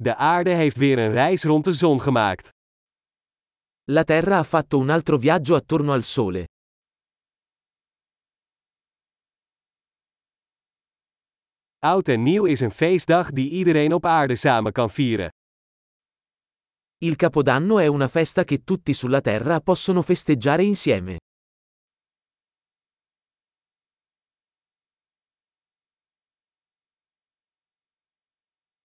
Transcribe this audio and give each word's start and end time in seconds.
De 0.00 0.14
aarde 0.14 0.50
heeft 0.50 0.76
weer 0.76 0.98
een 0.98 1.12
reis 1.12 1.42
rond 1.44 1.64
de 1.64 1.72
zon 1.72 2.00
gemaakt. 2.00 2.48
La 3.84 4.04
Terra 4.04 4.36
ha 4.36 4.44
fatto 4.44 4.78
un 4.78 4.90
altro 4.90 5.18
viaggio 5.18 5.54
attorno 5.54 5.92
al 5.92 6.02
Sole. 6.02 6.46
Oud 11.78 12.08
en 12.08 12.22
nieuw 12.22 12.44
is 12.44 12.60
een 12.60 12.70
feestdag 12.70 13.30
die 13.30 13.50
iedereen 13.50 13.92
op 13.92 14.04
aarde 14.04 14.36
samen 14.36 14.72
kan 14.72 14.90
vieren. 14.90 15.30
Il 16.98 17.16
Capodanno 17.16 17.78
è 17.78 17.86
una 17.86 18.08
festa 18.08 18.44
che 18.44 18.62
tutti 18.64 18.92
sulla 18.92 19.20
Terra 19.20 19.60
possono 19.60 20.02
festeggiare 20.02 20.62
insieme. 20.62 21.18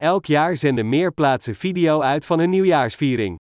Elk 0.00 0.26
jaar 0.26 0.56
zenden 0.56 0.88
meer 0.88 1.12
plaatsen 1.12 1.54
video 1.54 2.00
uit 2.00 2.26
van 2.26 2.38
hun 2.38 2.50
nieuwjaarsviering. 2.50 3.36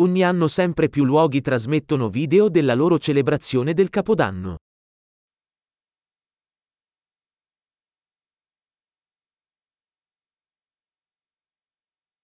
Ogni 0.00 0.22
anno 0.22 0.46
sempre 0.48 0.88
più 0.88 1.04
luoghi 1.04 1.40
trasmettono 1.40 2.10
video 2.10 2.48
della 2.48 2.74
loro 2.74 2.98
celebrazione 2.98 3.74
del 3.74 3.90
Capodanno. 3.90 4.54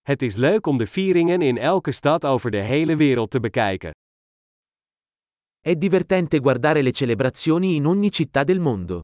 Het 0.01 0.23
is 0.23 0.37
leuk 0.37 0.67
om 0.67 0.77
de 0.77 0.87
vieringen 0.87 1.43
in 1.43 1.59
elke 1.59 1.93
stad 1.93 2.25
over 2.25 2.51
de 2.51 2.63
hele 2.63 2.97
wereld 2.97 3.31
te 3.31 3.41
bekijken. 3.41 3.91
È 5.61 5.75
divertente 5.75 6.39
guardare 6.39 6.83
le 6.83 6.93
celebrazioni 6.93 7.75
in 7.75 7.87
ogni 7.87 8.11
città 8.11 8.45
del 8.45 8.61
mondo. 8.61 9.01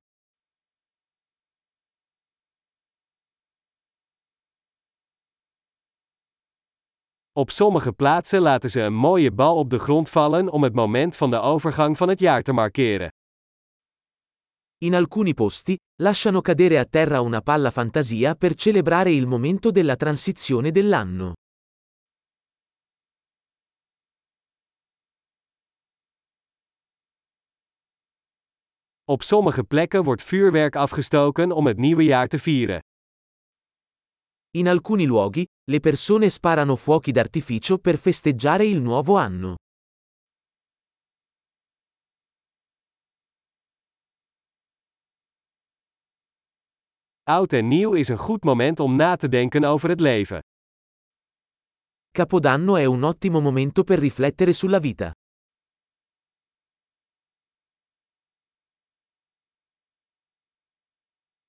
Op 7.37 7.51
sommige 7.51 7.93
plaatsen 7.93 8.41
laten 8.41 8.71
ze 8.71 8.81
een 8.81 8.95
mooie 8.95 9.33
bal 9.33 9.57
op 9.57 9.71
de 9.71 9.79
grond 9.79 10.09
vallen 10.09 10.49
om 10.49 10.63
het 10.63 10.75
moment 10.75 11.17
van 11.17 11.31
de 11.31 11.41
overgang 11.41 11.97
van 11.97 12.09
het 12.09 12.21
jaar 12.21 12.43
te 12.43 12.53
markeren. 12.53 13.09
In 14.79 14.95
alcuni 14.95 15.35
posti, 15.35 15.77
lasciano 16.03 16.41
cadere 16.41 16.79
a 16.79 16.85
terra 16.85 17.21
una 17.21 17.41
palla 17.41 17.71
fantasia 17.71 18.35
per 18.35 18.55
celebrare 18.55 19.11
il 19.11 19.27
momento 19.27 19.71
della 19.71 19.97
transizione 19.97 20.71
dell'anno. 20.71 21.33
Op 29.05 29.23
sommige 29.23 29.65
plekken 29.65 30.05
wordt 30.05 30.23
vuurwerk 30.23 30.77
afgestoken 30.77 31.53
om 31.53 31.67
het 31.67 31.77
nieuwe 31.77 32.05
jaar 32.05 32.29
te 32.29 32.39
vieren. 32.39 32.81
In 34.57 34.69
alcuni 34.69 35.05
luoghi, 35.05 35.45
le 35.71 35.81
persone 35.81 36.31
sparano 36.31 36.77
fuochi 36.77 37.13
d'artificio 37.13 37.77
per 37.77 37.99
festeggiare 37.99 38.65
il 38.65 38.81
nuovo 38.81 39.19
anno. 39.19 39.57
Oud 47.29 47.53
en 47.53 47.67
nieuw 47.69 47.95
is 47.95 48.09
een 48.09 48.17
goed 48.17 48.45
moment 48.45 48.81
om 48.81 48.97
na 48.97 49.17
te 49.17 49.29
denken 49.29 49.65
over 49.65 49.91
het 49.91 50.01
leven. 50.01 50.41
Capodanno 52.11 52.77
è 52.77 52.85
un 52.87 53.03
ottimo 53.03 53.41
momento 53.41 53.85
per 53.85 53.99
riflettere 53.99 54.55
sulla 54.55 54.79
vita. 54.79 55.13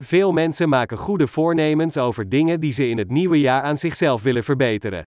Veel 0.03 0.31
mensen 0.31 0.69
maken 0.69 0.97
goede 0.97 1.27
voornemens 1.27 1.97
over 1.97 2.29
dingen 2.29 2.59
die 2.59 2.71
ze 2.71 2.87
in 2.87 2.97
het 2.97 3.09
nieuwe 3.09 3.39
jaar 3.39 3.61
aan 3.61 3.77
zichzelf 3.77 4.21
willen 4.21 4.43
verbeteren. 4.43 5.03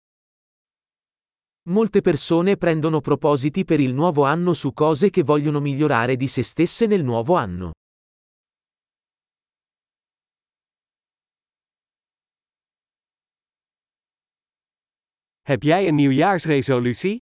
Molte 1.68 2.00
persone 2.00 2.56
prendono 2.56 3.00
propositi 3.00 3.64
per 3.64 3.80
il 3.80 3.94
nuovo 3.94 4.24
anno 4.24 4.54
su 4.54 4.72
cose 4.72 5.10
che 5.10 5.22
vogliono 5.22 5.60
migliorare 5.60 6.16
di 6.16 6.28
se 6.28 6.42
stesse 6.42 6.86
nel 6.86 7.04
nuovo 7.04 7.36
anno. 7.36 7.70
Heb 15.40 15.62
jij 15.62 15.86
een 15.86 15.94
nieuwjaarsresolutie? 15.94 17.18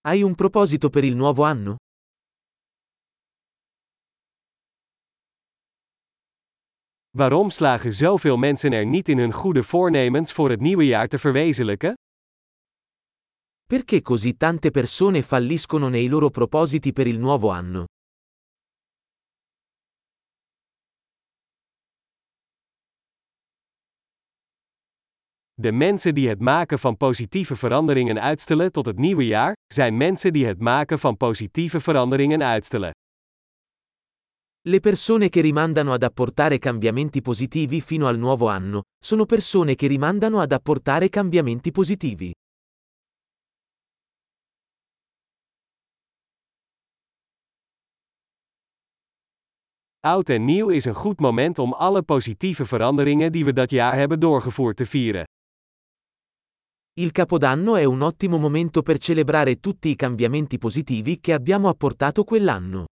Hai 0.00 0.22
un 0.22 0.34
proposito 0.34 0.88
per 0.90 1.04
il 1.04 1.16
nuovo 1.16 1.44
anno? 1.44 1.76
Waarom 7.18 7.50
slagen 7.50 7.92
zoveel 7.92 8.36
mensen 8.36 8.72
er 8.72 8.86
niet 8.86 9.08
in 9.08 9.18
hun 9.18 9.32
goede 9.32 9.62
voornemens 9.62 10.32
voor 10.32 10.50
het 10.50 10.60
nieuwe 10.60 10.86
jaar 10.86 11.08
te 11.08 11.18
verwezenlijken? 11.18 11.94
Perché 13.66 14.02
così 14.02 14.36
tante 14.36 14.70
persone 14.70 15.22
falliscono 15.22 15.88
nei 15.88 16.08
loro 16.08 16.30
propositi 16.30 16.92
per 16.92 17.06
il 17.06 17.18
nuovo 17.18 17.50
anno? 17.50 17.84
De 25.54 25.72
mensen 25.72 26.14
die 26.14 26.28
het 26.28 26.40
maken 26.40 26.78
van 26.78 26.96
positieve 26.96 27.56
veranderingen 27.56 28.20
uitstellen 28.20 28.72
tot 28.72 28.86
het 28.86 28.98
nieuwe 28.98 29.26
jaar, 29.26 29.52
zijn 29.66 29.96
mensen 29.96 30.32
die 30.32 30.46
het 30.46 30.60
maken 30.60 30.98
van 30.98 31.16
positieve 31.16 31.80
veranderingen 31.80 32.42
uitstellen. 32.42 32.90
Le 34.64 34.78
persone 34.78 35.28
che 35.28 35.40
rimandano 35.40 35.92
ad 35.92 36.04
apportare 36.04 36.58
cambiamenti 36.58 37.20
positivi 37.20 37.80
fino 37.80 38.06
al 38.06 38.16
nuovo 38.16 38.46
anno, 38.46 38.82
sono 38.96 39.26
persone 39.26 39.74
che 39.74 39.88
rimandano 39.88 40.40
ad 40.40 40.52
apportare 40.52 41.08
cambiamenti 41.08 41.72
positivi. 41.72 42.32
Oud 50.04 50.28
en 50.28 50.44
nieuw 50.44 50.70
is 50.70 50.84
een 50.84 50.94
goed 50.94 51.20
moment 51.20 51.58
om 51.58 51.72
alle 51.72 52.02
positieve 52.02 52.64
veranderingen 52.64 53.32
die 53.32 53.44
we 53.44 53.52
dat 53.52 53.70
jaar 53.70 53.94
hebben 53.94 54.20
doorgevoerd 54.20 54.76
te 54.76 54.86
vieren. 54.86 55.24
Il 57.00 57.10
Capodanno 57.10 57.74
è 57.74 57.84
un 57.84 58.02
ottimo 58.02 58.38
momento 58.38 58.82
per 58.82 58.98
celebrare 58.98 59.58
tutti 59.58 59.88
i 59.88 59.96
cambiamenti 59.96 60.58
positivi 60.58 61.18
che 61.18 61.32
abbiamo 61.32 61.68
apportato 61.68 62.22
quell'anno. 62.22 62.86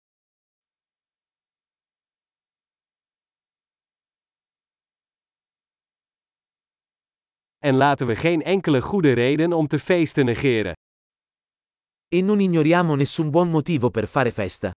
En 7.58 7.76
laten 7.76 8.08
we 8.08 8.16
geen 8.16 8.44
enkele 8.44 8.82
goede 8.82 9.12
reden 9.12 9.54
om 9.54 9.68
te 9.68 9.80
feesten 9.80 10.26
negeren. 10.26 10.74
E 12.08 12.22
non 12.22 12.40
ignoriamo 12.40 12.96
nessun 12.96 13.32
buon 13.32 13.50
motivo 13.50 13.90
per 13.90 14.08
fare 14.08 14.32
festa. 14.32 14.72